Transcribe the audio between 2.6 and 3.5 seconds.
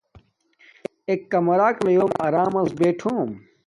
بٹھوم